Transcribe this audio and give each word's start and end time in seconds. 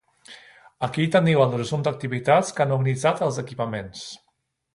Aquí 0.87 1.03
teniu 1.15 1.43
el 1.45 1.53
resum 1.59 1.83
d'activitats 1.89 2.51
que 2.57 2.65
han 2.67 2.75
organitzat 2.79 3.23
els 3.29 3.39
equipaments. 3.45 4.09